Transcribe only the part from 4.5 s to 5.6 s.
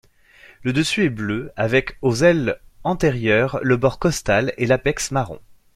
et l'apex marron.